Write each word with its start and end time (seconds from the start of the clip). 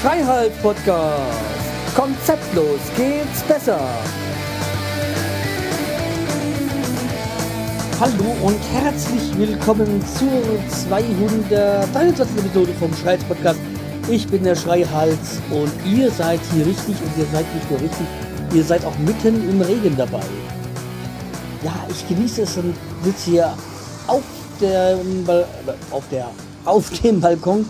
Freiheit 0.00 0.62
Podcast. 0.62 1.16
Konzeptlos 1.96 2.78
geht's 2.96 3.42
besser. 3.48 3.80
Hallo 7.98 8.36
und 8.42 8.60
herzlich 8.72 9.36
willkommen 9.36 10.00
zur 10.06 10.28
223. 10.68 12.38
Episode 12.38 12.72
vom 12.78 12.94
Schreihals 12.94 13.24
Podcast. 13.24 13.58
Ich 14.08 14.28
bin 14.28 14.44
der 14.44 14.54
Schreihals 14.54 15.40
und 15.50 15.72
ihr 15.84 16.12
seid 16.12 16.38
hier 16.52 16.64
richtig 16.64 16.94
und 17.02 17.18
ihr 17.18 17.26
seid 17.32 17.54
nicht 17.54 17.68
nur 17.68 17.80
richtig, 17.80 18.06
ihr 18.54 18.62
seid 18.62 18.84
auch 18.84 18.96
mitten 18.98 19.50
im 19.50 19.60
Regen 19.60 19.96
dabei. 19.96 20.22
Ja, 21.62 21.72
ich 21.90 22.08
genieße 22.08 22.42
es 22.42 22.56
und 22.56 22.74
sitze 23.02 23.30
hier 23.30 23.54
auf 24.06 24.22
der, 24.60 24.98
auf 25.90 26.04
der, 26.10 26.30
auf 26.64 26.90
dem 27.00 27.20
Balkon 27.20 27.66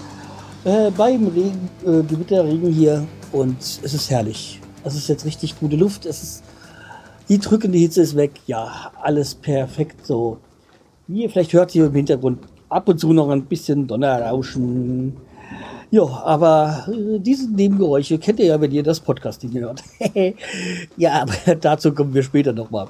äh, 0.64 0.90
beim 0.90 1.26
Regen, 1.26 1.68
äh, 1.84 2.02
Gewitterregen 2.02 2.70
hier 2.72 3.06
und 3.32 3.60
es 3.60 3.94
ist 3.94 4.10
herrlich. 4.10 4.60
Es 4.84 4.94
ist 4.94 5.08
jetzt 5.08 5.24
richtig 5.24 5.58
gute 5.58 5.76
Luft. 5.76 6.06
Es 6.06 6.22
ist 6.22 6.44
die 7.28 7.38
drückende 7.38 7.78
Hitze 7.78 8.02
ist 8.02 8.16
weg. 8.16 8.32
Ja, 8.46 8.92
alles 9.00 9.34
perfekt 9.34 10.06
so. 10.06 10.38
Wie 11.06 11.22
ihr 11.22 11.30
vielleicht 11.30 11.52
hört 11.52 11.70
hier 11.70 11.86
im 11.86 11.94
Hintergrund 11.94 12.40
ab 12.68 12.88
und 12.88 12.98
zu 12.98 13.12
noch 13.12 13.28
ein 13.30 13.44
bisschen 13.44 13.86
Donnerrauschen. 13.86 15.16
Ja, 15.90 16.04
aber 16.04 16.86
äh, 16.88 17.18
diese 17.18 17.50
Nebengeräusche 17.50 18.18
kennt 18.18 18.38
ihr 18.38 18.46
ja, 18.46 18.60
wenn 18.60 18.70
ihr 18.70 18.84
das 18.84 19.00
Podcasting 19.00 19.52
hört. 19.54 19.82
ja, 20.96 21.22
aber 21.22 21.56
dazu 21.56 21.92
kommen 21.92 22.14
wir 22.14 22.22
später 22.22 22.52
nochmal. 22.52 22.88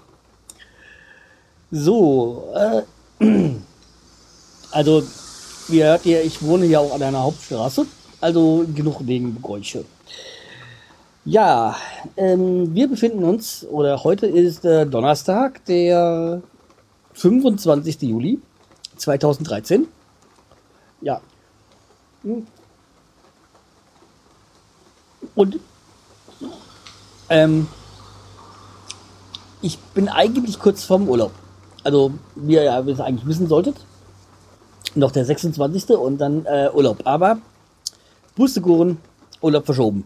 So, 1.73 2.53
äh, 2.55 2.83
also, 4.73 5.05
wie 5.69 5.85
hört 5.85 6.05
ihr, 6.05 6.23
ich 6.25 6.43
wohne 6.43 6.67
ja 6.67 6.81
auch 6.81 6.95
an 6.95 7.03
einer 7.03 7.23
Hauptstraße, 7.23 7.87
also 8.21 8.67
genug 8.75 9.01
Nebengeräusche. 9.03 9.85
Ja, 11.25 11.77
ähm, 12.17 12.75
wir 12.75 12.89
befinden 12.89 13.23
uns, 13.23 13.65
oder 13.71 14.03
heute 14.03 14.27
ist 14.27 14.65
äh, 14.65 14.85
Donnerstag, 14.85 15.65
der 15.67 16.43
25. 17.13 18.03
Juli 18.03 18.41
2013. 18.97 19.87
Ja. 21.03 21.21
Hm. 22.23 22.47
Und 25.37 25.61
ähm, 27.29 27.69
ich 29.63 29.79
bin 29.79 30.09
eigentlich 30.09 30.59
kurz 30.59 30.83
vorm 30.83 31.09
Urlaub. 31.09 31.33
Also, 31.83 32.13
wie 32.35 32.55
ihr 32.55 32.65
ja 32.65 32.79
eigentlich 32.79 33.27
wissen 33.27 33.49
solltet, 33.49 33.77
noch 34.95 35.11
der 35.11 35.25
26. 35.25 35.91
und 35.91 36.19
dann 36.19 36.45
äh, 36.47 36.69
Urlaub. 36.73 36.99
Aber 37.05 37.39
Pustekuchen, 38.37 38.99
Urlaub 39.41 39.65
verschoben. 39.67 40.05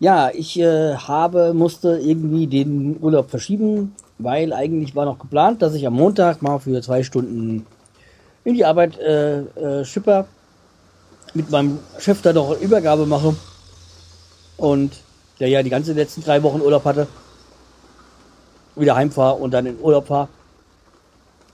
Ja, 0.00 0.30
ich 0.32 0.58
äh, 0.58 0.94
habe, 0.96 1.54
musste 1.54 1.98
irgendwie 1.98 2.46
den 2.46 2.98
Urlaub 3.00 3.30
verschieben, 3.30 3.94
weil 4.18 4.52
eigentlich 4.52 4.94
war 4.94 5.04
noch 5.04 5.18
geplant, 5.18 5.62
dass 5.62 5.74
ich 5.74 5.86
am 5.86 5.94
Montag 5.94 6.42
mal 6.42 6.58
für 6.58 6.82
zwei 6.82 7.02
Stunden 7.02 7.66
in 8.44 8.54
die 8.54 8.64
Arbeit 8.64 8.98
äh, 8.98 9.40
äh, 9.40 9.84
schipper, 9.84 10.26
mit 11.32 11.50
meinem 11.50 11.78
Chef 11.98 12.22
da 12.22 12.32
noch 12.32 12.60
Übergabe 12.60 13.06
mache 13.06 13.34
und 14.56 14.92
der 15.40 15.48
ja 15.48 15.62
die 15.62 15.70
ganze 15.70 15.92
letzten 15.92 16.22
drei 16.22 16.42
Wochen 16.42 16.60
Urlaub 16.60 16.84
hatte, 16.84 17.08
wieder 18.76 18.96
heimfahre 18.96 19.36
und 19.36 19.52
dann 19.52 19.66
in 19.66 19.80
Urlaub 19.80 20.06
fahre. 20.06 20.28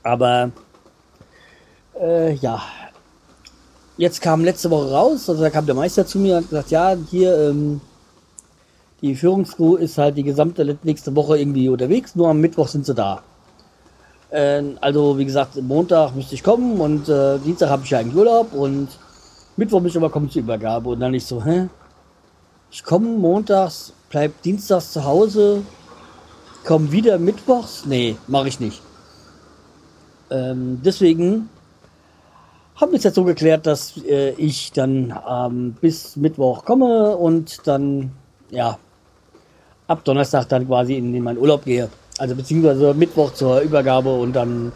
Aber 0.02 0.50
äh, 2.00 2.34
ja, 2.34 2.62
jetzt 3.96 4.22
kam 4.22 4.44
letzte 4.44 4.70
Woche 4.70 4.90
raus, 4.90 5.28
also 5.28 5.42
da 5.42 5.50
kam 5.50 5.66
der 5.66 5.74
Meister 5.74 6.06
zu 6.06 6.18
mir 6.18 6.36
und 6.36 6.44
hat 6.44 6.50
gesagt, 6.50 6.70
ja, 6.70 6.96
hier, 7.10 7.38
ähm, 7.38 7.80
die 9.02 9.14
Führungscrew 9.14 9.76
ist 9.76 9.98
halt 9.98 10.16
die 10.16 10.22
gesamte 10.22 10.78
nächste 10.82 11.14
Woche 11.16 11.38
irgendwie 11.38 11.68
unterwegs, 11.68 12.14
nur 12.14 12.28
am 12.28 12.40
Mittwoch 12.40 12.68
sind 12.68 12.86
sie 12.86 12.94
da. 12.94 13.22
Äh, 14.30 14.62
also, 14.80 15.18
wie 15.18 15.24
gesagt, 15.24 15.60
Montag 15.60 16.14
müsste 16.14 16.34
ich 16.34 16.42
kommen 16.42 16.80
und 16.80 17.08
äh, 17.08 17.38
Dienstag 17.38 17.68
habe 17.70 17.82
ich 17.84 17.90
ja 17.90 17.98
eigentlich 17.98 18.16
Urlaub 18.16 18.52
und 18.52 18.88
Mittwoch 19.56 19.80
müsste 19.80 19.98
ich 19.98 20.04
aber 20.04 20.12
kommen 20.12 20.30
zur 20.30 20.42
Übergabe. 20.42 20.90
Und 20.90 21.00
dann 21.00 21.14
ich 21.14 21.26
so, 21.26 21.44
hä? 21.44 21.68
Ich 22.70 22.84
komme 22.84 23.08
montags, 23.08 23.92
bleib 24.08 24.40
dienstags 24.42 24.92
zu 24.92 25.04
Hause, 25.04 25.62
komm 26.70 26.92
wieder 26.92 27.18
mittwochs? 27.18 27.84
Nee, 27.84 28.14
mache 28.28 28.46
ich 28.46 28.60
nicht. 28.60 28.80
Ähm, 30.30 30.80
deswegen 30.84 31.48
haben 32.76 32.92
wir 32.92 32.98
es 32.98 33.02
jetzt 33.02 33.16
so 33.16 33.24
geklärt, 33.24 33.66
dass 33.66 33.96
äh, 34.04 34.30
ich 34.34 34.70
dann 34.70 35.12
ähm, 35.28 35.74
bis 35.80 36.14
Mittwoch 36.14 36.64
komme 36.64 37.16
und 37.16 37.66
dann, 37.66 38.12
ja, 38.50 38.78
ab 39.88 40.04
Donnerstag 40.04 40.48
dann 40.48 40.68
quasi 40.68 40.94
in, 40.94 41.12
in 41.12 41.24
meinen 41.24 41.38
Urlaub 41.38 41.64
gehe. 41.64 41.88
Also 42.18 42.36
beziehungsweise 42.36 42.94
Mittwoch 42.94 43.32
zur 43.32 43.62
Übergabe 43.62 44.14
und 44.14 44.32
dann, 44.32 44.70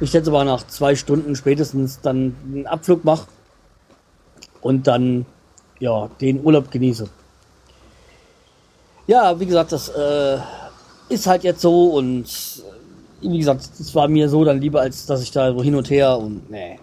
ich 0.00 0.10
schätze 0.10 0.32
mal 0.32 0.44
nach 0.44 0.66
zwei 0.66 0.96
Stunden 0.96 1.36
spätestens 1.36 2.00
dann 2.00 2.34
einen 2.44 2.66
Abflug 2.66 3.04
mache 3.04 3.28
und 4.62 4.88
dann 4.88 5.26
ja 5.78 6.10
den 6.20 6.44
Urlaub 6.44 6.72
genieße. 6.72 7.08
Ja, 9.06 9.38
wie 9.38 9.46
gesagt, 9.46 9.70
das 9.70 9.90
äh, 9.90 10.38
ist 11.08 11.26
halt 11.26 11.44
jetzt 11.44 11.60
so 11.60 11.86
und 11.86 12.24
äh, 13.22 13.28
wie 13.30 13.38
gesagt, 13.38 13.68
es 13.78 13.94
war 13.94 14.08
mir 14.08 14.28
so 14.28 14.44
dann 14.44 14.60
lieber, 14.60 14.80
als 14.80 15.06
dass 15.06 15.22
ich 15.22 15.30
da 15.30 15.52
so 15.52 15.62
hin 15.62 15.74
und 15.74 15.90
her 15.90 16.18
und 16.18 16.50
nee. 16.50 16.78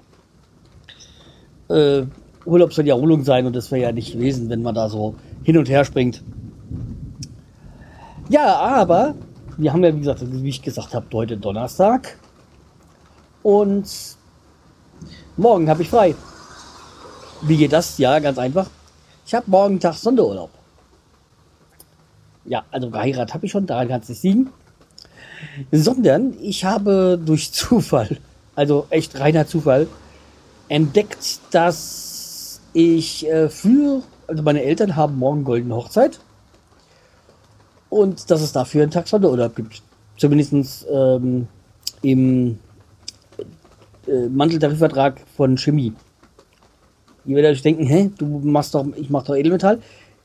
Äh, 1.69 2.05
Urlaub 2.45 2.73
soll 2.73 2.87
ja 2.87 2.95
Erholung 2.95 3.23
sein 3.23 3.45
und 3.45 3.55
das 3.55 3.71
wäre 3.71 3.83
ja 3.83 3.91
nicht 3.91 4.13
gewesen, 4.13 4.49
wenn 4.49 4.61
man 4.61 4.75
da 4.75 4.89
so 4.89 5.15
hin 5.43 5.57
und 5.57 5.69
her 5.69 5.85
springt. 5.85 6.23
Ja, 8.29 8.55
aber 8.55 9.15
wir 9.57 9.73
haben 9.73 9.83
ja, 9.83 9.93
wie 9.93 9.99
gesagt, 9.99 10.21
wie 10.25 10.49
ich 10.49 10.61
gesagt 10.61 10.93
habe, 10.93 11.05
heute 11.13 11.37
Donnerstag. 11.37 12.17
Und 13.43 13.85
morgen 15.37 15.69
habe 15.69 15.81
ich 15.81 15.89
frei. 15.89 16.15
Wie 17.41 17.57
geht 17.57 17.73
das? 17.73 17.97
Ja, 17.97 18.19
ganz 18.19 18.37
einfach. 18.37 18.69
Ich 19.25 19.33
habe 19.33 19.49
morgen 19.49 19.79
Tag 19.79 19.95
Sonderurlaub. 19.95 20.49
Ja, 22.45 22.63
also 22.71 22.89
geheiratet 22.89 23.33
habe 23.33 23.45
ich 23.45 23.51
schon, 23.51 23.65
daran 23.65 23.87
kann 23.87 24.01
es 24.01 24.09
nicht 24.09 24.23
liegen. 24.23 24.49
Sondern 25.71 26.33
ich 26.41 26.65
habe 26.65 27.19
durch 27.23 27.51
Zufall, 27.51 28.17
also 28.55 28.87
echt 28.89 29.19
reiner 29.19 29.47
Zufall, 29.47 29.87
entdeckt, 30.69 31.39
dass 31.51 32.61
ich 32.73 33.27
äh, 33.27 33.49
für, 33.49 34.03
also 34.27 34.43
meine 34.43 34.63
Eltern 34.63 34.95
haben 34.95 35.17
morgen 35.17 35.43
goldene 35.43 35.75
Hochzeit 35.75 36.19
und 37.89 38.31
dass 38.31 38.41
es 38.41 38.53
dafür 38.53 38.83
einen 38.83 38.91
Tag 38.91 39.07
Sonderurlaub 39.07 39.55
gibt. 39.55 39.81
Zumindest 40.17 40.87
ähm, 40.89 41.47
im 42.01 42.59
äh, 44.07 44.27
Manteltarifvertrag 44.29 45.21
von 45.35 45.57
Chemie. 45.57 45.93
Ihr 47.25 47.35
werdet 47.35 47.51
euch 47.51 47.61
denken, 47.61 47.85
hä, 47.85 48.09
du 48.17 48.25
machst 48.43 48.73
doch, 48.73 48.85
ich 48.95 49.09
mach 49.09 49.23
doch 49.23 49.35
Edelmetall. 49.35 49.79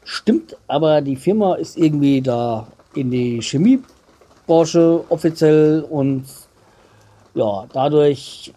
Stimmt, 0.09 0.57
aber 0.69 1.01
die 1.01 1.17
Firma 1.17 1.57
ist 1.57 1.77
irgendwie 1.77 2.23
da 2.23 2.69
in 2.95 3.11
die 3.11 3.41
Chemiebranche 3.43 5.05
offiziell 5.09 5.85
und 5.91 6.25
ja, 7.35 7.67
dadurch 7.73 8.55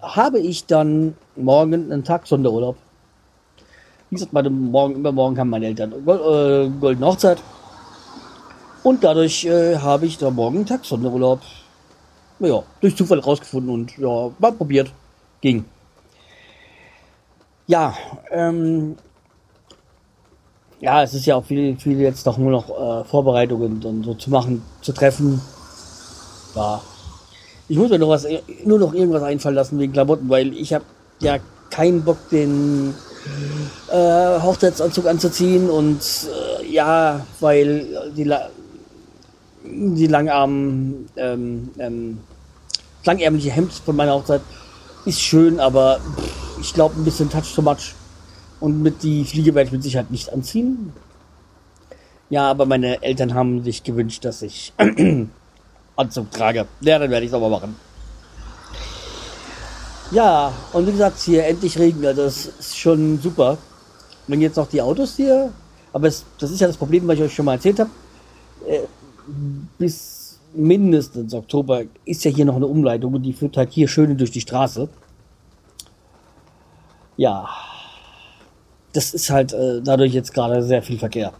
habe 0.00 0.40
ich 0.40 0.66
dann 0.66 1.14
morgen 1.36 1.92
einen 1.92 2.02
Tag 2.02 2.26
Sonderurlaub. 2.26 2.76
Wie 4.10 4.16
gesagt, 4.16 4.32
meine 4.32 4.50
morgen, 4.50 4.96
übermorgen 4.96 5.38
haben 5.38 5.50
meine 5.50 5.66
Eltern 5.66 5.92
äh, 5.92 6.68
goldene 6.80 7.06
Hochzeit. 7.06 7.40
Und 8.82 9.04
dadurch 9.04 9.44
äh, 9.44 9.76
habe 9.76 10.06
ich 10.06 10.18
da 10.18 10.30
morgen 10.30 10.56
einen 10.56 10.66
Tag 10.66 10.84
Sonderurlaub. 10.84 11.42
Ja, 12.40 12.64
durch 12.80 12.96
Zufall 12.96 13.20
rausgefunden 13.20 13.72
und 13.72 13.96
ja, 13.98 14.32
mal 14.40 14.50
probiert. 14.50 14.92
Ging. 15.40 15.64
Ja, 17.68 17.94
ähm, 18.32 18.96
ja, 20.82 21.00
es 21.04 21.14
ist 21.14 21.26
ja 21.26 21.36
auch 21.36 21.44
viel, 21.44 21.78
viel 21.78 22.00
jetzt 22.00 22.26
doch 22.26 22.36
nur 22.38 22.50
noch 22.50 22.68
äh, 22.68 23.04
Vorbereitungen 23.04 23.82
und 23.84 24.04
so 24.04 24.14
zu 24.14 24.30
machen, 24.30 24.62
zu 24.82 24.92
treffen. 24.92 25.40
Ja. 26.56 26.82
Ich 27.68 27.78
muss 27.78 27.88
mir 27.88 28.00
noch 28.00 28.08
was, 28.08 28.26
nur 28.64 28.80
noch 28.80 28.92
irgendwas 28.92 29.22
einfallen 29.22 29.54
lassen 29.54 29.78
wegen 29.78 29.92
Klamotten, 29.92 30.28
weil 30.28 30.52
ich 30.52 30.74
habe 30.74 30.84
ja 31.20 31.38
keinen 31.70 32.02
Bock, 32.02 32.18
den 32.30 32.94
äh, 33.92 34.40
Hochzeitsanzug 34.40 35.06
anzuziehen 35.06 35.70
und 35.70 36.00
äh, 36.60 36.66
ja, 36.66 37.24
weil 37.38 38.12
die 38.16 38.28
die 39.64 40.08
langarmen, 40.08 41.08
ähm, 41.16 41.70
ähm, 41.78 42.18
langärmliche 43.04 43.52
Hemd 43.52 43.72
von 43.72 43.94
meiner 43.94 44.14
Hochzeit 44.14 44.40
ist 45.04 45.20
schön, 45.20 45.60
aber 45.60 46.00
ich 46.60 46.74
glaube 46.74 47.00
ein 47.00 47.04
bisschen 47.04 47.30
touch 47.30 47.54
to 47.54 47.62
much. 47.62 47.94
Und 48.62 48.80
mit 48.80 49.02
die 49.02 49.24
Fliege 49.24 49.56
werde 49.56 49.66
ich 49.66 49.72
mit 49.72 49.82
Sicherheit 49.82 50.12
nicht 50.12 50.32
anziehen. 50.32 50.92
Ja, 52.30 52.48
aber 52.48 52.64
meine 52.64 53.02
Eltern 53.02 53.34
haben 53.34 53.64
sich 53.64 53.82
gewünscht, 53.82 54.24
dass 54.24 54.40
ich 54.40 54.72
Anzug 55.96 56.30
trage. 56.30 56.68
Ja, 56.80 57.00
dann 57.00 57.10
werde 57.10 57.26
ich 57.26 57.32
es 57.32 57.34
aber 57.34 57.48
machen. 57.48 57.74
Ja, 60.12 60.52
und 60.72 60.86
wie 60.86 60.92
gesagt, 60.92 61.18
hier 61.18 61.44
endlich 61.44 61.76
Regen, 61.76 62.06
also 62.06 62.22
das 62.22 62.46
ist 62.46 62.78
schon 62.78 63.18
super. 63.18 63.58
Wenn 64.28 64.40
jetzt 64.40 64.56
noch 64.56 64.68
die 64.68 64.80
Autos 64.80 65.16
hier, 65.16 65.52
aber 65.92 66.06
es, 66.06 66.24
das 66.38 66.52
ist 66.52 66.60
ja 66.60 66.68
das 66.68 66.76
Problem, 66.76 67.08
was 67.08 67.16
ich 67.16 67.22
euch 67.22 67.34
schon 67.34 67.46
mal 67.46 67.54
erzählt 67.54 67.80
habe. 67.80 67.90
Äh, 68.68 68.82
bis 69.76 70.38
mindestens 70.54 71.34
Oktober 71.34 71.82
ist 72.04 72.22
ja 72.24 72.30
hier 72.30 72.44
noch 72.44 72.54
eine 72.54 72.68
Umleitung 72.68 73.14
und 73.14 73.24
die 73.24 73.32
führt 73.32 73.56
halt 73.56 73.72
hier 73.72 73.88
schön 73.88 74.16
durch 74.16 74.30
die 74.30 74.40
Straße. 74.40 74.88
Ja, 77.16 77.48
das 78.92 79.14
ist 79.14 79.30
halt 79.30 79.52
äh, 79.52 79.80
dadurch 79.82 80.12
jetzt 80.12 80.34
gerade 80.34 80.62
sehr 80.62 80.82
viel 80.82 80.98
Verkehr. 80.98 81.32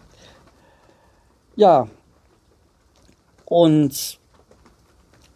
Ja, 1.57 1.87
und 3.45 4.19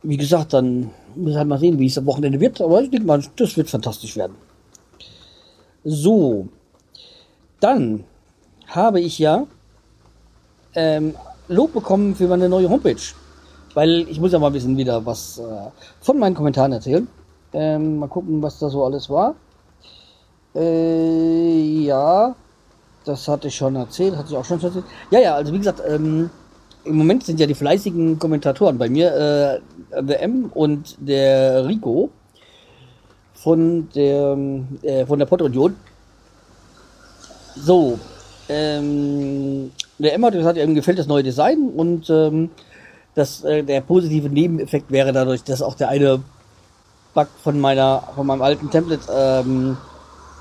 wie 0.02 0.16
gesagt, 0.16 0.52
dann 0.52 0.90
muss 1.14 1.34
halt 1.34 1.48
mal 1.48 1.58
sehen, 1.58 1.78
wie 1.78 1.86
es 1.86 1.98
am 1.98 2.06
Wochenende 2.06 2.40
wird, 2.40 2.60
aber 2.60 2.82
ich 2.82 2.90
denke 2.90 3.06
mal, 3.06 3.22
das 3.36 3.56
wird 3.56 3.68
fantastisch 3.68 4.16
werden. 4.16 4.36
So, 5.84 6.48
dann 7.60 8.04
habe 8.66 9.00
ich 9.00 9.18
ja 9.18 9.46
ähm, 10.74 11.14
Lob 11.48 11.72
bekommen 11.72 12.14
für 12.14 12.28
meine 12.28 12.48
neue 12.48 12.68
Homepage. 12.68 12.96
Weil 13.74 14.06
ich 14.08 14.20
muss 14.20 14.32
ja 14.32 14.38
mal 14.38 14.48
ein 14.48 14.52
bisschen 14.52 14.76
wieder 14.76 15.04
was 15.04 15.38
äh, 15.38 15.42
von 16.00 16.18
meinen 16.18 16.34
Kommentaren 16.34 16.72
erzählen. 16.72 17.06
Ähm, 17.52 17.98
mal 17.98 18.08
gucken, 18.08 18.42
was 18.42 18.58
da 18.58 18.68
so 18.68 18.84
alles 18.84 19.10
war. 19.10 19.34
Äh, 20.56 21.84
ja, 21.84 22.34
das 23.04 23.28
hatte 23.28 23.48
ich 23.48 23.56
schon 23.56 23.76
erzählt, 23.76 24.16
hatte 24.16 24.30
ich 24.30 24.36
auch 24.36 24.44
schon 24.44 24.60
erzählt. 24.60 24.84
Ja, 25.10 25.20
ja, 25.20 25.34
also 25.34 25.52
wie 25.52 25.58
gesagt, 25.58 25.82
ähm, 25.86 26.30
im 26.84 26.96
Moment 26.96 27.24
sind 27.24 27.38
ja 27.38 27.46
die 27.46 27.54
fleißigen 27.54 28.18
Kommentatoren 28.18 28.78
bei 28.78 28.88
mir, 28.88 29.60
äh, 29.92 30.02
der 30.02 30.22
M 30.22 30.50
und 30.54 30.96
der 30.98 31.66
Rico 31.66 32.10
von 33.34 33.88
der, 33.94 34.36
äh, 34.82 35.04
von 35.04 35.18
der 35.18 35.26
Pottregion. 35.26 35.76
So, 37.56 37.98
ähm, 38.48 39.72
der 39.98 40.14
M 40.14 40.24
hat 40.24 40.34
gesagt, 40.34 40.58
ihm 40.58 40.74
gefällt 40.74 40.98
das 40.98 41.06
neue 41.06 41.22
Design 41.22 41.70
und 41.76 42.08
ähm, 42.08 42.50
das, 43.14 43.44
äh, 43.44 43.62
der 43.62 43.80
positive 43.80 44.28
Nebeneffekt 44.28 44.90
wäre 44.90 45.12
dadurch, 45.12 45.42
dass 45.42 45.62
auch 45.62 45.74
der 45.74 45.88
eine 45.88 46.20
Bug 47.14 47.28
von 47.42 47.60
meiner, 47.60 48.02
von 48.14 48.26
meinem 48.26 48.42
alten 48.42 48.70
Template 48.70 49.02
ähm, 49.10 49.76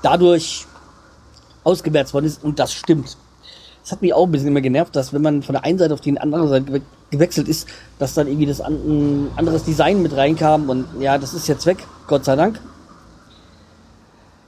dadurch 0.02 0.66
ausgemerzt 1.64 2.14
worden 2.14 2.26
ist 2.26 2.42
und 2.44 2.58
das 2.58 2.72
stimmt. 2.72 3.16
Das 3.82 3.92
hat 3.92 4.02
mich 4.02 4.14
auch 4.14 4.24
ein 4.24 4.32
bisschen 4.32 4.48
immer 4.48 4.60
genervt, 4.60 4.96
dass 4.96 5.12
wenn 5.12 5.22
man 5.22 5.42
von 5.42 5.52
der 5.52 5.64
einen 5.64 5.78
Seite 5.78 5.94
auf 5.94 6.00
die 6.00 6.18
andere 6.18 6.48
Seite 6.48 6.82
gewechselt 7.10 7.48
ist, 7.48 7.68
dass 7.98 8.14
dann 8.14 8.26
irgendwie 8.26 8.46
das 8.46 8.60
an, 8.60 8.74
ein 8.74 9.30
anderes 9.36 9.64
Design 9.64 10.02
mit 10.02 10.16
reinkam 10.16 10.68
und 10.68 10.86
ja, 11.00 11.18
das 11.18 11.34
ist 11.34 11.46
jetzt 11.46 11.66
weg, 11.66 11.86
Gott 12.06 12.24
sei 12.24 12.36
Dank. 12.36 12.60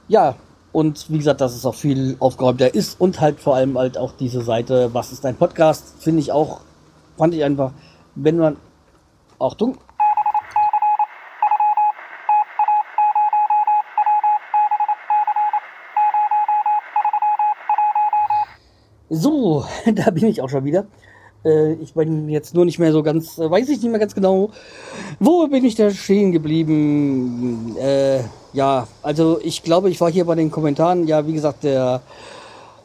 Ja, 0.07 0.35
und 0.71 1.09
wie 1.09 1.17
gesagt, 1.17 1.41
dass 1.41 1.55
es 1.55 1.65
auch 1.65 1.75
viel 1.75 2.15
aufgeräumter 2.19 2.73
ist 2.73 2.99
und 2.99 3.21
halt 3.21 3.39
vor 3.39 3.55
allem 3.55 3.77
halt 3.77 3.97
auch 3.97 4.11
diese 4.11 4.41
Seite, 4.41 4.93
was 4.93 5.11
ist 5.11 5.23
dein 5.23 5.35
Podcast, 5.35 5.93
finde 5.99 6.19
ich 6.19 6.31
auch, 6.31 6.61
fand 7.17 7.33
ich 7.33 7.43
einfach, 7.43 7.71
wenn 8.15 8.37
man, 8.37 8.57
Achtung, 9.39 9.77
So, 19.09 19.65
da 19.95 20.11
bin 20.11 20.25
ich 20.27 20.41
auch 20.41 20.49
schon 20.49 20.65
wieder. 20.65 20.85
Äh, 21.43 21.73
ich 21.73 21.93
bin 21.93 22.29
jetzt 22.29 22.53
nur 22.53 22.65
nicht 22.65 22.79
mehr 22.79 22.91
so 22.91 23.03
ganz, 23.03 23.37
äh, 23.37 23.49
weiß 23.49 23.69
ich 23.69 23.81
nicht 23.81 23.89
mehr 23.89 23.99
ganz 23.99 24.13
genau, 24.13 24.49
wo 25.19 25.47
bin 25.47 25.65
ich 25.65 25.75
da 25.75 25.89
stehen 25.91 26.31
geblieben? 26.31 27.75
Äh, 27.77 28.19
ja, 28.53 28.87
also 29.01 29.39
ich 29.41 29.63
glaube, 29.63 29.89
ich 29.89 29.99
war 30.01 30.11
hier 30.11 30.25
bei 30.25 30.35
den 30.35 30.51
Kommentaren. 30.51 31.07
Ja, 31.07 31.25
wie 31.27 31.33
gesagt, 31.33 31.63
der 31.63 32.01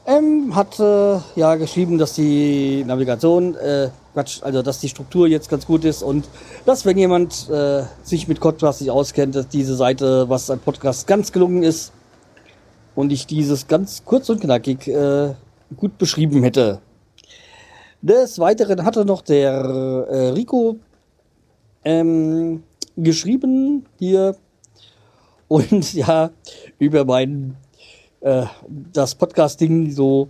M 0.06 0.54
hat 0.54 0.78
äh, 0.80 1.18
ja 1.34 1.54
geschrieben, 1.56 1.98
dass 1.98 2.12
die 2.14 2.84
Navigation, 2.86 3.54
äh, 3.56 3.88
Quatsch, 4.12 4.42
also 4.42 4.62
dass 4.62 4.78
die 4.80 4.88
Struktur 4.88 5.26
jetzt 5.26 5.48
ganz 5.48 5.66
gut 5.66 5.84
ist 5.84 6.02
und 6.02 6.28
dass 6.66 6.84
wenn 6.84 6.98
jemand 6.98 7.48
äh, 7.50 7.84
sich 8.02 8.28
mit 8.28 8.38
Podcast 8.38 8.80
nicht 8.80 8.90
auskennt, 8.90 9.34
dass 9.34 9.48
diese 9.48 9.74
Seite, 9.74 10.28
was 10.28 10.50
ein 10.50 10.60
Podcast 10.60 11.06
ganz 11.06 11.32
gelungen 11.32 11.62
ist 11.62 11.92
und 12.94 13.12
ich 13.12 13.26
dieses 13.26 13.66
ganz 13.66 14.04
kurz 14.04 14.28
und 14.28 14.40
knackig 14.40 14.86
äh, 14.88 15.34
gut 15.76 15.98
beschrieben 15.98 16.42
hätte. 16.42 16.80
Des 18.02 18.38
Weiteren 18.38 18.84
hatte 18.84 19.04
noch 19.04 19.22
der 19.22 19.52
äh, 19.52 20.28
Rico 20.28 20.76
ähm, 21.84 22.62
geschrieben 22.96 23.86
hier 23.98 24.36
und 25.48 25.92
ja 25.94 26.30
über 26.78 27.04
mein 27.04 27.56
äh, 28.20 28.44
das 28.68 29.14
Podcasting 29.14 29.90
so, 29.90 30.28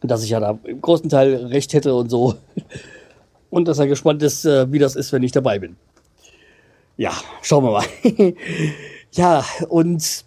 dass 0.00 0.24
ich 0.24 0.30
ja 0.30 0.40
da 0.40 0.58
im 0.64 0.80
großen 0.80 1.08
Teil 1.08 1.34
recht 1.46 1.72
hätte 1.72 1.94
und 1.94 2.10
so 2.10 2.34
und 3.50 3.68
dass 3.68 3.78
er 3.78 3.86
gespannt 3.86 4.22
ist, 4.22 4.44
äh, 4.44 4.70
wie 4.72 4.78
das 4.78 4.96
ist, 4.96 5.12
wenn 5.12 5.22
ich 5.22 5.32
dabei 5.32 5.58
bin. 5.58 5.76
Ja, 6.96 7.12
schauen 7.42 7.64
wir 7.64 7.70
mal. 7.70 7.84
ja, 9.12 9.44
und 9.68 10.24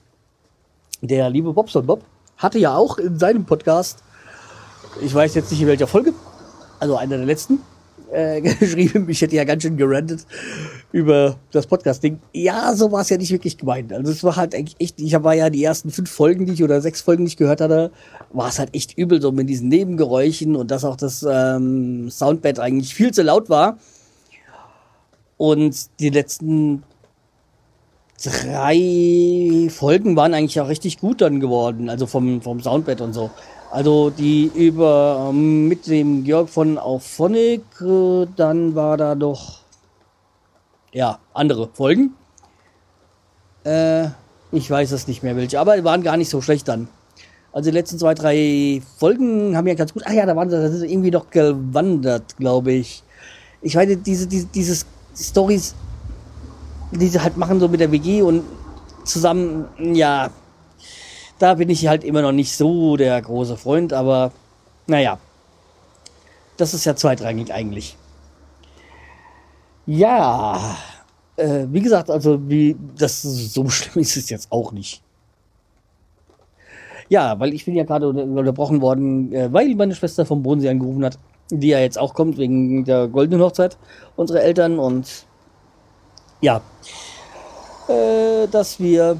der 1.01 1.29
liebe 1.29 1.53
Bobson 1.53 1.85
Bob 1.85 2.03
hatte 2.37 2.59
ja 2.59 2.75
auch 2.75 2.97
in 2.97 3.19
seinem 3.19 3.45
Podcast 3.45 4.04
ich 5.01 5.13
weiß 5.13 5.35
jetzt 5.35 5.51
nicht 5.51 5.61
in 5.61 5.67
welcher 5.67 5.87
Folge, 5.87 6.13
also 6.79 6.97
einer 6.97 7.17
der 7.17 7.25
letzten, 7.25 7.59
äh, 8.11 8.41
geschrieben, 8.59 9.09
ich 9.09 9.21
hätte 9.21 9.35
ja 9.35 9.43
ganz 9.43 9.63
schön 9.63 9.77
gerantet 9.77 10.25
über 10.91 11.37
das 11.51 11.67
Podcasting. 11.67 12.19
Ja, 12.33 12.75
so 12.75 12.91
war 12.91 13.01
es 13.01 13.09
ja 13.09 13.17
nicht 13.17 13.31
wirklich 13.31 13.57
gemeint. 13.57 13.91
Also 13.91 14.11
es 14.11 14.23
war 14.23 14.35
halt 14.35 14.53
echt, 14.53 14.99
ich 14.99 15.23
war 15.23 15.33
ja 15.33 15.49
die 15.49 15.63
ersten 15.63 15.91
fünf 15.91 16.09
Folgen, 16.09 16.45
die 16.45 16.53
ich 16.53 16.63
oder 16.63 16.81
sechs 16.81 17.01
Folgen 17.01 17.23
nicht 17.23 17.37
gehört 17.37 17.61
hatte, 17.61 17.91
war 18.31 18.49
es 18.49 18.59
halt 18.59 18.73
echt 18.73 18.97
übel 18.97 19.21
so 19.21 19.31
mit 19.31 19.49
diesen 19.49 19.67
Nebengeräuschen 19.69 20.55
und 20.55 20.71
dass 20.71 20.85
auch 20.85 20.95
das 20.95 21.25
ähm, 21.29 22.09
Soundbed 22.09 22.59
eigentlich 22.59 22.95
viel 22.95 23.11
zu 23.11 23.23
laut 23.23 23.49
war. 23.49 23.77
Und 25.37 25.99
die 25.99 26.09
letzten 26.09 26.83
drei 28.23 29.67
Folgen 29.69 30.15
waren 30.15 30.33
eigentlich 30.33 30.61
auch 30.61 30.69
richtig 30.69 30.99
gut 30.99 31.21
dann 31.21 31.41
geworden, 31.41 31.89
also 31.89 32.07
vom, 32.07 32.41
vom 32.41 32.61
Soundbed 32.61 33.01
und 33.01 33.13
so. 33.13 33.29
Also 33.75 34.09
die 34.09 34.49
über 34.55 35.27
ähm, 35.31 35.67
mit 35.67 35.85
dem 35.87 36.23
Georg 36.23 36.47
von 36.47 36.77
Auphonic, 36.77 37.61
äh, 37.81 38.25
dann 38.37 38.73
war 38.73 38.95
da 38.95 39.15
doch 39.15 39.63
ja 40.93 41.19
andere 41.33 41.67
Folgen. 41.73 42.13
Äh, 43.65 44.07
ich 44.53 44.71
weiß 44.71 44.93
es 44.93 45.09
nicht 45.09 45.23
mehr 45.23 45.35
welche, 45.35 45.59
aber 45.59 45.83
waren 45.83 46.03
gar 46.03 46.15
nicht 46.15 46.29
so 46.29 46.39
schlecht 46.39 46.69
dann. 46.69 46.87
Also 47.51 47.69
die 47.69 47.73
letzten 47.73 47.99
zwei, 47.99 48.13
drei 48.13 48.81
Folgen 48.97 49.57
haben 49.57 49.67
ja 49.67 49.73
ganz 49.73 49.91
gut. 49.91 50.03
Ah 50.05 50.13
ja, 50.13 50.25
da 50.25 50.37
waren 50.37 50.49
sie, 50.49 50.55
da 50.55 50.69
sind 50.69 50.79
sie 50.79 50.93
irgendwie 50.93 51.11
noch 51.11 51.29
gewandert, 51.29 52.37
glaube 52.37 52.71
ich. 52.71 53.03
Ich 53.61 53.75
weiß 53.75 53.89
diese, 54.05 54.25
diese, 54.27 54.45
diese 54.45 54.85
Stories, 55.17 55.75
die 56.93 57.07
sie 57.07 57.19
halt 57.19 57.35
machen 57.35 57.59
so 57.59 57.67
mit 57.67 57.81
der 57.81 57.91
WG 57.91 58.21
und 58.21 58.41
zusammen, 59.03 59.65
ja, 59.79 60.29
da 61.39 61.55
bin 61.55 61.69
ich 61.69 61.87
halt 61.87 62.03
immer 62.03 62.21
noch 62.21 62.31
nicht 62.31 62.55
so 62.55 62.97
der 62.97 63.21
große 63.21 63.57
Freund, 63.57 63.93
aber 63.93 64.31
naja, 64.87 65.19
das 66.57 66.73
ist 66.73 66.85
ja 66.85 66.95
zweitrangig 66.95 67.53
eigentlich. 67.53 67.97
Ja, 69.85 70.77
äh, 71.35 71.65
wie 71.69 71.81
gesagt, 71.81 72.09
also 72.09 72.49
wie 72.49 72.75
das 72.97 73.21
so 73.21 73.69
schlimm 73.69 74.01
ist 74.01 74.17
es 74.17 74.29
jetzt 74.29 74.51
auch 74.51 74.71
nicht. 74.71 75.01
Ja, 77.07 77.39
weil 77.39 77.53
ich 77.53 77.65
bin 77.65 77.75
ja 77.75 77.83
gerade 77.83 78.07
unterbrochen 78.09 78.81
worden, 78.81 79.31
äh, 79.31 79.53
weil 79.53 79.75
meine 79.75 79.93
Schwester 79.93 80.25
vom 80.25 80.41
Bodensee 80.41 80.69
angerufen 80.69 81.05
hat, 81.05 81.19
die 81.51 81.67
ja 81.67 81.79
jetzt 81.79 81.99
auch 81.99 82.15
kommt 82.15 82.37
wegen 82.37 82.83
der 82.85 83.07
goldenen 83.07 83.41
Hochzeit 83.41 83.77
unserer 84.15 84.41
Eltern 84.41 84.79
und 84.79 85.25
ja, 86.41 86.61
äh, 87.87 88.47
dass 88.47 88.79
wir 88.79 89.17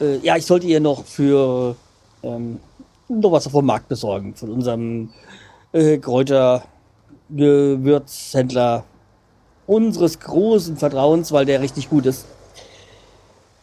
äh, 0.00 0.18
ja, 0.18 0.36
ich 0.36 0.46
sollte 0.46 0.66
ihr 0.66 0.80
noch 0.80 1.04
für 1.04 1.76
ähm, 2.22 2.60
noch 3.08 3.32
was 3.32 3.48
vom 3.48 3.66
Markt 3.66 3.88
besorgen. 3.88 4.34
Von 4.34 4.50
unserem 4.50 5.10
äh, 5.72 5.98
Kräutergewürzhändler 5.98 8.84
unseres 9.66 10.20
großen 10.20 10.76
Vertrauens, 10.76 11.32
weil 11.32 11.46
der 11.46 11.60
richtig 11.60 11.88
gut 11.88 12.04
ist. 12.06 12.26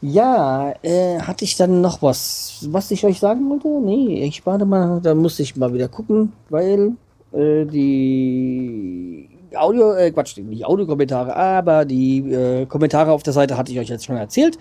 Ja, 0.02 0.74
äh, 0.82 1.20
hatte 1.20 1.46
ich 1.46 1.56
dann 1.58 1.82
noch 1.82 2.02
was, 2.02 2.66
was 2.70 2.90
ich 2.90 3.06
euch 3.06 3.20
sagen 3.20 3.48
wollte? 3.50 3.68
Nee, 3.68 4.24
ich 4.24 4.44
warte 4.48 4.66
mal, 4.66 5.00
da 5.00 5.14
muss 5.14 5.40
ich 5.40 5.56
mal 5.56 5.76
wieder 5.76 5.90
gucken, 5.90 6.34
weil 6.50 6.94
äh, 7.34 7.66
die 7.66 9.30
Audio, 9.56 9.94
äh, 9.94 10.12
Quatsch, 10.12 10.38
nicht 10.38 10.66
Audiokommentare, 10.66 11.36
aber 11.36 11.86
die 11.86 12.20
äh, 12.32 12.66
Kommentare 12.66 13.12
auf 13.12 13.22
der 13.22 13.34
Seite 13.34 13.58
hatte 13.58 13.72
ich 13.72 13.80
euch 13.80 13.90
jetzt 13.90 14.06
schon 14.06 14.18
erzählt. 14.18 14.58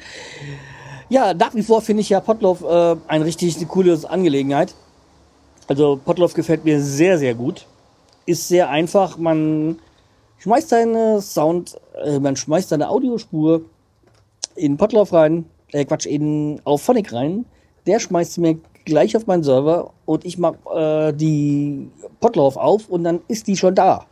Ja, 1.11 1.35
nach 1.35 1.55
wie 1.57 1.63
vor 1.65 1.83
finde 1.83 2.03
ich 2.03 2.09
ja 2.09 2.21
Potloff 2.21 2.63
äh, 2.63 2.97
eine 3.09 3.25
richtig 3.25 3.57
eine 3.57 3.67
coole 3.67 3.99
Angelegenheit. 4.09 4.75
Also 5.67 6.01
Potloff 6.05 6.35
gefällt 6.35 6.65
mir 6.65 6.81
sehr, 6.81 7.19
sehr 7.19 7.35
gut. 7.35 7.67
Ist 8.27 8.47
sehr 8.47 8.71
einfach. 8.71 9.19
Man 9.19 9.81
schmeißt 10.39 10.69
seine 10.69 11.21
Sound, 11.21 11.81
äh, 12.01 12.21
man 12.21 12.37
schmeißt 12.37 12.69
seine 12.69 12.89
Audiospur 12.89 13.63
in 14.55 14.77
Potloff 14.77 15.13
rein, 15.13 15.47
äh, 15.73 15.85
Quatsch, 15.85 16.07
in 16.07 16.61
auf 16.63 16.83
Phonic 16.83 17.13
rein. 17.13 17.45
Der 17.89 17.99
schmeißt 17.99 18.39
mir 18.39 18.59
gleich 18.85 19.17
auf 19.17 19.27
meinen 19.27 19.43
Server 19.43 19.93
und 20.07 20.25
ich 20.25 20.39
mach 20.39 20.55
äh, 20.73 21.13
die 21.13 21.91
Potlauf 22.21 22.57
auf 22.57 22.89
und 22.89 23.03
dann 23.03 23.19
ist 23.27 23.49
die 23.49 23.57
schon 23.57 23.75
da. 23.75 24.07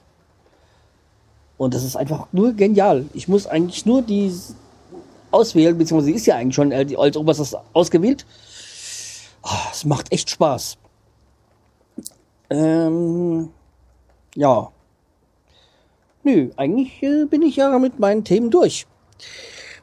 Und 1.59 1.75
das 1.75 1.85
ist 1.85 1.97
einfach 1.97 2.27
nur 2.33 2.55
genial. 2.55 3.07
Ich 3.15 3.29
muss 3.29 3.47
eigentlich 3.47 3.87
nur 3.87 4.03
die 4.03 4.33
auswählen, 5.31 5.77
beziehungsweise 5.77 6.13
ist 6.13 6.27
ja 6.27 6.37
eigentlich 6.37 6.55
schon 6.55 6.73
als 6.73 7.17
oberstes 7.17 7.57
ausgewählt. 7.73 8.27
Oh, 9.43 9.69
es 9.73 9.85
macht 9.85 10.13
echt 10.13 10.31
Spaß. 10.31 10.77
Ähm, 12.51 13.51
ja. 14.35 14.71
Nö, 16.25 16.51
eigentlich 16.57 17.03
äh, 17.03 17.25
bin 17.27 17.43
ich 17.43 17.57
ja 17.57 17.79
mit 17.79 17.99
meinen 17.99 18.25
Themen 18.25 18.51
durch. 18.51 18.87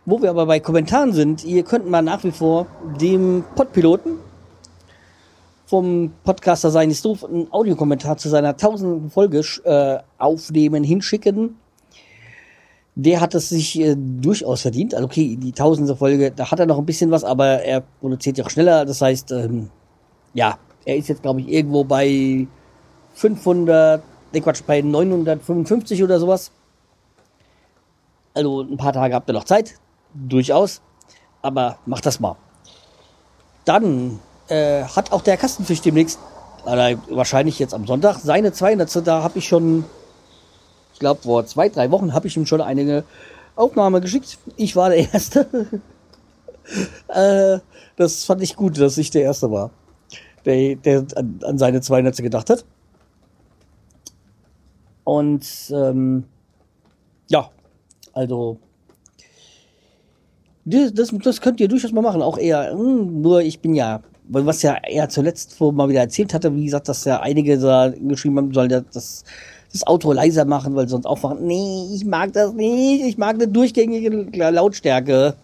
Wo 0.05 0.21
wir 0.21 0.29
aber 0.29 0.45
bei 0.45 0.59
Kommentaren 0.59 1.13
sind, 1.13 1.43
ihr 1.43 1.63
könnt 1.63 1.89
mal 1.89 2.01
nach 2.01 2.23
wie 2.23 2.31
vor 2.31 2.67
dem 2.99 3.43
Podpiloten 3.55 4.19
vom 5.65 6.11
Podcaster 6.23 6.69
Sein 6.69 6.91
ist 6.91 7.03
doof 7.03 7.25
einen 7.25 7.51
Audiokommentar 7.51 8.17
zu 8.17 8.29
seiner 8.29 8.55
tausenden 8.55 9.09
Folge 9.09 9.41
äh, 9.63 9.97
aufnehmen, 10.19 10.83
hinschicken. 10.83 11.57
Der 12.95 13.19
hat 13.19 13.35
es 13.35 13.49
sich 13.49 13.79
äh, 13.79 13.95
durchaus 13.97 14.61
verdient. 14.61 14.93
Also 14.93 15.05
okay, 15.05 15.35
die 15.35 15.51
tausendste 15.51 15.97
Folge, 15.97 16.31
da 16.31 16.49
hat 16.49 16.59
er 16.59 16.65
noch 16.65 16.77
ein 16.77 16.85
bisschen 16.85 17.11
was, 17.11 17.23
aber 17.23 17.63
er 17.63 17.81
produziert 17.99 18.37
ja 18.37 18.45
auch 18.45 18.49
schneller. 18.49 18.85
Das 18.85 19.01
heißt, 19.01 19.31
ähm, 19.31 19.69
ja, 20.33 20.57
er 20.85 20.95
ist 20.95 21.09
jetzt, 21.09 21.21
glaube 21.21 21.41
ich, 21.41 21.49
irgendwo 21.49 21.83
bei 21.83 22.47
500, 23.15 24.01
ne 24.33 24.41
Quatsch, 24.41 24.61
bei 24.65 24.81
955 24.81 26.03
oder 26.03 26.19
sowas. 26.19 26.51
Also 28.33 28.61
ein 28.61 28.77
paar 28.77 28.93
Tage 28.93 29.15
habt 29.15 29.29
ihr 29.29 29.33
noch 29.33 29.45
Zeit, 29.45 29.75
durchaus. 30.13 30.81
Aber 31.41 31.77
macht 31.85 32.05
das 32.05 32.19
mal. 32.19 32.35
Dann 33.63 34.19
äh, 34.47 34.83
hat 34.83 35.11
auch 35.11 35.21
der 35.21 35.37
Kastenfisch 35.37 35.81
demnächst, 35.81 36.19
oder 36.65 36.97
wahrscheinlich 37.09 37.59
jetzt 37.59 37.73
am 37.73 37.87
Sonntag, 37.87 38.17
seine 38.19 38.51
200. 38.51 39.07
Da 39.07 39.23
habe 39.23 39.39
ich 39.39 39.47
schon, 39.47 39.85
ich 40.95 40.99
glaube 40.99 41.23
vor 41.23 41.45
zwei, 41.45 41.67
drei 41.67 41.91
Wochen 41.91 42.13
habe 42.13 42.27
ich 42.27 42.37
ihm 42.37 42.45
schon 42.45 42.61
eine 42.61 43.03
Aufnahme 43.57 43.99
geschickt. 43.99 44.37
Ich 44.55 44.77
war 44.77 44.89
der 44.89 45.11
Erste. 45.13 45.45
äh, 47.09 47.59
das 47.97 48.23
fand 48.23 48.41
ich 48.41 48.55
gut, 48.55 48.79
dass 48.79 48.97
ich 48.97 49.11
der 49.11 49.23
Erste 49.23 49.51
war, 49.51 49.71
der, 50.45 50.77
der 50.77 51.05
an, 51.15 51.41
an 51.43 51.57
seine 51.57 51.81
200. 51.81 52.15
gedacht 52.17 52.49
hat. 52.49 52.63
Und 55.03 55.45
ähm, 55.71 56.23
ja, 57.27 57.49
also 58.13 58.57
das, 60.63 60.93
das, 60.93 61.13
das 61.21 61.41
könnt 61.41 61.59
ihr 61.59 61.67
durchaus 61.67 61.91
mal 61.91 62.03
machen. 62.03 62.21
Auch 62.21 62.37
eher, 62.37 62.71
hm, 62.71 63.21
nur 63.21 63.41
ich 63.41 63.59
bin 63.59 63.75
ja 63.75 64.01
was 64.27 64.61
ja 64.61 64.75
er 64.83 65.09
zuletzt 65.09 65.59
mal 65.59 65.89
wieder 65.89 65.99
erzählt 65.99 66.33
hatte, 66.33 66.55
wie 66.55 66.65
gesagt, 66.65 66.89
dass 66.89 67.05
ja 67.05 67.19
einige 67.19 67.57
da 67.59 67.89
geschrieben 67.89 68.37
haben, 68.37 68.53
sollen 68.53 68.85
das, 68.91 69.23
das 69.75 69.85
Auto 69.85 70.11
leiser 70.13 70.45
machen, 70.45 70.75
weil 70.75 70.87
sonst 70.87 71.05
aufwachen. 71.05 71.45
Nee, 71.45 71.89
ich 71.93 72.05
mag 72.05 72.31
das 72.33 72.53
nicht. 72.53 73.03
Ich 73.03 73.17
mag 73.17 73.35
eine 73.35 73.47
durchgängige 73.47 74.09
Lautstärke. 74.49 75.35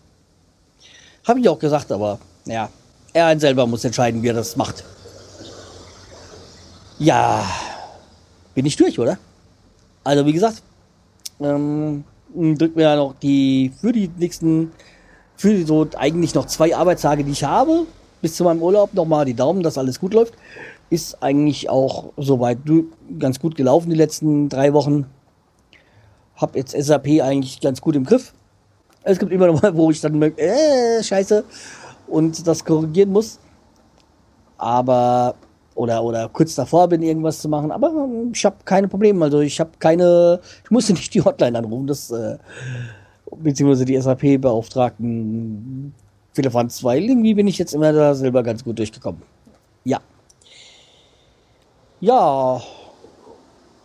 Habe 1.27 1.39
ich 1.39 1.49
auch 1.49 1.59
gesagt, 1.59 1.91
aber 1.91 2.19
ja, 2.45 2.69
er 3.13 3.39
selber 3.39 3.67
muss 3.67 3.83
entscheiden, 3.83 4.23
wie 4.23 4.29
er 4.29 4.33
das 4.33 4.55
macht. 4.55 4.83
Ja, 6.97 7.43
bin 8.55 8.65
ich 8.65 8.75
durch, 8.75 8.97
oder? 8.99 9.17
Also 10.03 10.25
wie 10.25 10.33
gesagt, 10.33 10.61
ähm, 11.41 12.03
drückt 12.33 12.75
mir 12.75 12.83
ja 12.83 12.95
noch 12.95 13.15
die 13.21 13.71
für 13.81 13.91
die 13.91 14.09
nächsten, 14.17 14.71
für 15.35 15.53
die 15.53 15.63
so 15.63 15.87
eigentlich 15.97 16.33
noch 16.35 16.45
zwei 16.45 16.75
Arbeitstage, 16.75 17.23
die 17.23 17.31
ich 17.31 17.43
habe, 17.43 17.85
bis 18.21 18.35
zu 18.35 18.43
meinem 18.43 18.61
Urlaub 18.61 18.93
nochmal 18.93 19.25
die 19.25 19.33
Daumen, 19.33 19.61
dass 19.61 19.77
alles 19.77 19.99
gut 19.99 20.13
läuft. 20.13 20.33
Ist 20.91 21.23
eigentlich 21.23 21.67
auch 21.67 22.13
soweit 22.17 22.59
ganz 23.17 23.39
gut 23.39 23.55
gelaufen 23.55 23.89
die 23.89 23.95
letzten 23.95 24.47
drei 24.49 24.73
Wochen. 24.73 25.07
Hab 26.35 26.55
jetzt 26.55 26.75
SAP 26.79 27.21
eigentlich 27.23 27.59
ganz 27.61 27.81
gut 27.81 27.95
im 27.95 28.03
Griff. 28.03 28.33
Es 29.03 29.17
gibt 29.17 29.31
immer 29.31 29.47
noch 29.47 29.59
mal, 29.61 29.75
wo 29.75 29.89
ich 29.89 29.99
dann 30.01 30.19
merke, 30.19 30.39
äh, 30.39 31.01
scheiße, 31.01 31.43
und 32.07 32.45
das 32.45 32.63
korrigieren 32.63 33.11
muss. 33.11 33.39
Aber, 34.57 35.33
oder, 35.73 36.03
oder 36.03 36.29
kurz 36.29 36.53
davor 36.53 36.87
bin, 36.87 37.01
irgendwas 37.01 37.41
zu 37.41 37.49
machen. 37.49 37.71
Aber 37.71 38.07
ich 38.31 38.45
habe 38.45 38.57
keine 38.63 38.87
Probleme. 38.87 39.25
Also 39.25 39.39
ich 39.39 39.59
habe 39.59 39.71
keine, 39.79 40.39
ich 40.63 40.69
musste 40.69 40.93
nicht 40.93 41.11
die 41.13 41.21
Hotline 41.21 41.57
anrufen. 41.57 41.87
Das, 41.87 42.11
äh, 42.11 42.37
beziehungsweise 43.37 43.85
die 43.85 43.99
SAP-Beauftragten 43.99 45.93
Philippans, 46.33 46.83
weil 46.83 47.03
irgendwie 47.03 47.33
bin 47.33 47.47
ich 47.47 47.57
jetzt 47.57 47.73
immer 47.73 47.91
da 47.91 48.13
selber 48.13 48.43
ganz 48.43 48.63
gut 48.63 48.77
durchgekommen. 48.77 49.21
Ja. 49.83 49.99
Ja, 52.01 52.59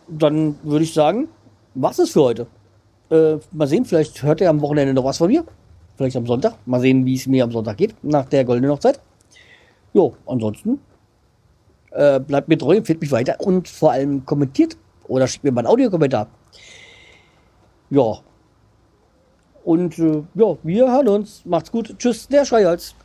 dann 0.07 0.57
würde 0.63 0.83
ich 0.83 0.93
sagen, 0.93 1.27
was 1.75 1.99
ist 1.99 2.13
für 2.13 2.23
heute? 2.23 2.47
Äh, 3.11 3.37
mal 3.51 3.67
sehen, 3.67 3.85
vielleicht 3.85 4.23
hört 4.23 4.41
ihr 4.41 4.49
am 4.49 4.59
Wochenende 4.61 4.91
noch 4.95 5.03
was 5.03 5.19
von 5.19 5.27
mir. 5.27 5.45
Vielleicht 5.95 6.17
am 6.17 6.25
Sonntag. 6.25 6.55
Mal 6.65 6.81
sehen, 6.81 7.05
wie 7.05 7.13
es 7.13 7.27
mir 7.27 7.43
am 7.43 7.51
Sonntag 7.51 7.77
geht, 7.77 7.93
nach 8.03 8.25
der 8.25 8.43
goldenen 8.43 8.71
Hochzeit. 8.71 8.99
Jo, 9.93 10.15
ansonsten 10.25 10.79
äh, 11.91 12.19
bleibt 12.19 12.47
mir 12.47 12.57
treu, 12.57 12.77
empfiehlt 12.77 13.01
mich 13.01 13.11
weiter 13.11 13.39
und 13.39 13.67
vor 13.67 13.91
allem 13.91 14.25
kommentiert 14.25 14.77
oder 15.07 15.27
schickt 15.27 15.43
mir 15.43 15.51
mal 15.51 15.61
einen 15.61 15.67
Audiokommentar. 15.67 16.27
Ja, 17.91 18.19
und 19.63 19.99
äh, 19.99 20.23
ja, 20.33 20.57
wir 20.63 20.91
hören 20.91 21.07
uns. 21.07 21.45
Macht's 21.45 21.71
gut. 21.71 21.93
Tschüss, 21.99 22.27
der 22.27 22.45
Schreihals. 22.45 22.95